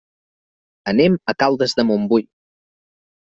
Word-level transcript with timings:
Anem 0.93 1.17
a 1.33 1.35
Caldes 1.43 1.75
de 1.81 1.85
Montbui. 1.91 2.25